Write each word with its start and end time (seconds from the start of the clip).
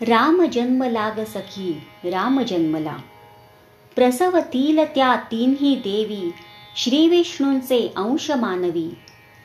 राम 0.00 0.44
जन्म 0.44 0.82
लाग 0.82 1.24
सखी 1.24 1.80
राम 2.04 2.40
जन्मला. 2.40 2.96
प्रसवतील 3.94 4.84
त्या 4.94 5.16
तीनही 5.16 5.74
देवी 5.74 6.32
श्रीविष्णूंचे 6.76 7.92
अंश 7.96 8.30
मानवी. 8.30 8.94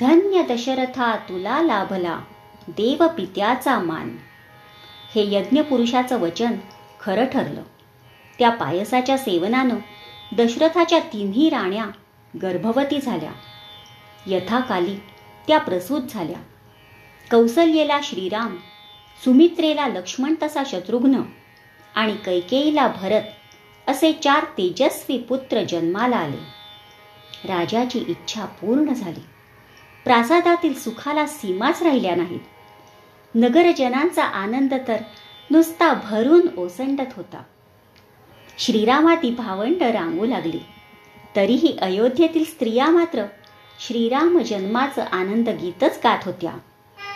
धन्य 0.00 0.42
दशरथा 0.42 1.16
तुला 1.16 1.62
लाभला 1.62 2.20
देव 2.68 3.08
पित्याचा 3.08 3.78
मान. 3.78 4.16
हे 5.14 5.34
यज्ञपुरुषाचं 5.34 6.20
वचन 6.20 6.52
खरं 7.00 7.24
ठरलं. 7.24 7.62
त्या 8.38 8.50
पायसाच्या 8.50 9.18
सेवनानं 9.18 9.76
दशरथाच्या 10.36 10.98
तिन्ही 10.98 11.50
राण्या 11.50 11.86
गर्भवती 12.42 13.00
झाल्या. 13.00 13.32
यथाकाली 14.26 14.96
त्या 15.48 15.58
प्रसूत 15.58 16.02
झाल्या. 16.02 16.38
कौसल्येला 17.30 18.00
श्रीराम 18.02 18.56
सुमित्रेला 19.24 19.88
लक्ष्मण 19.88 20.34
तसा 20.42 20.62
शत्रुघ्न 20.66 21.22
आणि 21.94 22.16
कैकेयीला 22.16 22.88
भरत 22.88 23.22
असे 23.86 24.12
चार 24.12 24.44
तेजस्वी 24.44 25.18
पुत्र 25.18 25.62
जन्माला 25.62 26.16
आले. 26.16 26.56
राजाची 27.48 28.04
इच्छा 28.08 28.44
पूर्ण 28.44 28.92
झाली. 28.92 29.20
प्रासादातील 30.04 30.74
सुखाला 30.74 31.26
सीमाच 31.26 31.82
राहिल्या 31.82 32.16
नाहीत. 32.16 32.40
नगरजनांचा 33.34 34.24
आनंद 34.24 34.74
तर 34.88 34.96
नुसता 35.50 35.92
भरून 35.92 36.40
ओसंडत 36.56 37.12
होता. 37.16 37.42
श्रीरामाती 38.58 39.30
भावंड 39.30 39.82
रांगू 39.82 40.26
लागली. 40.26 40.60
तरीही 41.36 41.78
अयोध्येतील 41.82 42.44
स्त्रिया 42.44 42.90
मात्र 42.90 43.24
श्रीराम 43.86 44.38
जन्माचं 44.38 45.04
आनंद 45.12 45.48
गीतच 45.48 45.98
गात 46.04 46.18
होत्या. 46.24 46.52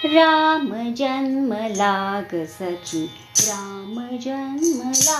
राम 0.05 0.93
जन्म 0.93 1.53
लाग 1.53 2.29
सखी 2.33 3.05
राम 3.41 3.95
जन्मला। 4.17 5.19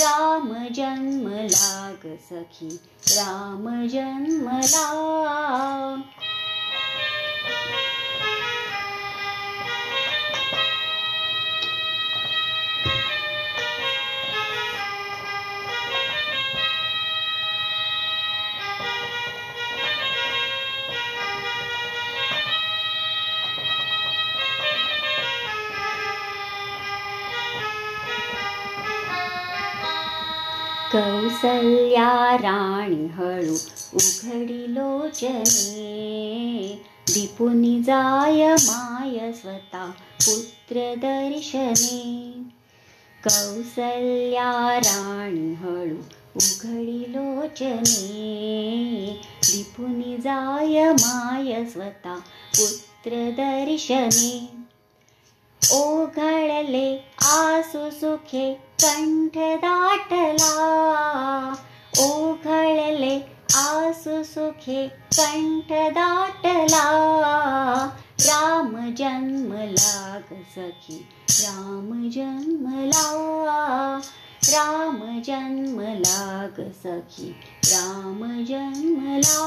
राम 0.00 0.48
जन्म 0.72 1.28
लाग 1.28 2.18
सखी 2.30 2.80
राम 3.16 3.86
जन्म 3.86 4.48
ला 4.50 4.86
कौसल्या 30.92 32.36
राणी 32.36 33.06
हळू 33.06 33.56
उघडी 33.94 34.74
लोचने 34.74 36.84
दिपुनी 37.08 37.82
जाय 37.82 38.54
माय 38.54 39.32
स्वतः 39.32 39.90
पुत्र 40.26 40.94
दर्शने। 40.96 42.32
कौसल्या 43.24 44.78
राणी 44.78 45.54
हळू 45.54 45.96
उघडी 46.36 47.04
लोचने। 47.08 49.20
दिपुनी 49.42 50.16
जाय 50.16 50.92
माय 50.92 51.64
स्वतः 51.64 52.14
पुत्र 52.58 53.30
दर्शने। 53.30 54.50
ओघळले 55.72 57.11
आसु 57.32 57.90
सुखे 57.90 58.52
कंठ 58.82 59.36
दाटला 59.64 60.52
ओघळले 62.04 63.14
आसु 63.56 64.22
सुखे 64.24 64.86
कंठ 65.16 65.72
दाटला 65.98 66.84
राम 68.26 68.74
जन्म 68.98 69.52
लाग 69.78 70.34
सखी 70.54 70.98
राम 71.40 72.08
जन्मला 72.14 73.06
राम 74.52 75.00
जन्म 75.26 75.80
लाग 75.80 76.60
सखी 76.84 77.30
राम 77.72 78.22
जन्मला 78.48 79.40